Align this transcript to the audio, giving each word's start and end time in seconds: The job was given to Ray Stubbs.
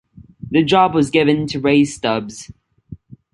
The 0.49 0.63
job 0.63 0.95
was 0.95 1.11
given 1.11 1.45
to 1.45 1.59
Ray 1.59 1.83
Stubbs. 1.85 2.51